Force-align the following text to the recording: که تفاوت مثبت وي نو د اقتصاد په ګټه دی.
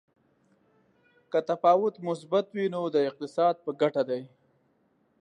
که 1.31 1.39
تفاوت 1.49 1.95
مثبت 2.07 2.45
وي 2.55 2.65
نو 2.73 2.81
د 2.95 2.97
اقتصاد 3.09 3.55
په 3.65 3.71
ګټه 3.81 4.01
دی. 4.09 4.21